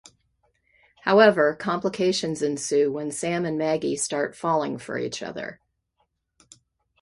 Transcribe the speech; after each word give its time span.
However, 1.03 1.53
complications 1.55 2.41
ensue 2.41 2.91
when 2.91 3.11
Sam 3.11 3.45
and 3.45 3.55
Maggie 3.55 3.95
start 3.95 4.35
falling 4.35 4.79
for 4.79 4.97
each 4.97 5.21
other. 5.21 5.59